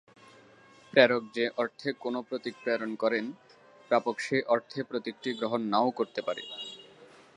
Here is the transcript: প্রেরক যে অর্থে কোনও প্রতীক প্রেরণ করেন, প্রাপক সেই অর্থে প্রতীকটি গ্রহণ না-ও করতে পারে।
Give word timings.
প্রেরক 0.93 1.23
যে 1.33 1.45
অর্থে 1.57 1.89
কোনও 1.99 2.21
প্রতীক 2.21 2.55
প্রেরণ 2.63 2.91
করেন, 2.95 3.25
প্রাপক 3.91 4.15
সেই 4.19 4.43
অর্থে 4.45 4.79
প্রতীকটি 4.83 5.29
গ্রহণ 5.33 5.61
না-ও 5.63 5.89
করতে 5.91 6.21
পারে। 6.21 6.41